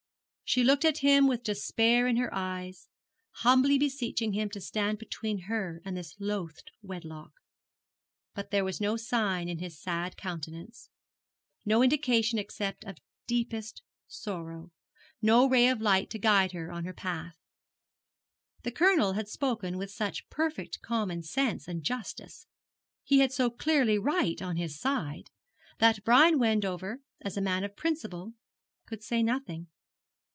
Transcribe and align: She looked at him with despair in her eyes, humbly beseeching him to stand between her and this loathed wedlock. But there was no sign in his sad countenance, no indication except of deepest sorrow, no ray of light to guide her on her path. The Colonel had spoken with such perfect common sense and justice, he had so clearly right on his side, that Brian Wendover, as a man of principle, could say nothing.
She 0.43 0.65
looked 0.65 0.83
at 0.83 0.97
him 0.97 1.27
with 1.27 1.45
despair 1.45 2.07
in 2.07 2.17
her 2.17 2.29
eyes, 2.35 2.89
humbly 3.35 3.77
beseeching 3.77 4.33
him 4.33 4.49
to 4.49 4.59
stand 4.59 4.97
between 4.97 5.43
her 5.43 5.81
and 5.85 5.95
this 5.95 6.13
loathed 6.19 6.71
wedlock. 6.81 7.31
But 8.35 8.51
there 8.51 8.65
was 8.65 8.81
no 8.81 8.97
sign 8.97 9.47
in 9.47 9.59
his 9.59 9.79
sad 9.79 10.17
countenance, 10.17 10.89
no 11.65 11.81
indication 11.81 12.37
except 12.37 12.83
of 12.83 12.97
deepest 13.27 13.81
sorrow, 14.09 14.71
no 15.21 15.47
ray 15.47 15.69
of 15.69 15.79
light 15.79 16.09
to 16.09 16.19
guide 16.19 16.51
her 16.51 16.69
on 16.69 16.83
her 16.83 16.93
path. 16.93 17.37
The 18.63 18.71
Colonel 18.73 19.13
had 19.13 19.29
spoken 19.29 19.77
with 19.77 19.89
such 19.89 20.27
perfect 20.29 20.81
common 20.81 21.23
sense 21.23 21.65
and 21.65 21.81
justice, 21.81 22.45
he 23.05 23.19
had 23.19 23.31
so 23.31 23.49
clearly 23.49 23.97
right 23.97 24.41
on 24.41 24.57
his 24.57 24.77
side, 24.77 25.29
that 25.77 26.03
Brian 26.03 26.37
Wendover, 26.37 26.99
as 27.21 27.37
a 27.37 27.41
man 27.41 27.63
of 27.63 27.77
principle, 27.77 28.33
could 28.85 29.01
say 29.01 29.23
nothing. 29.23 29.67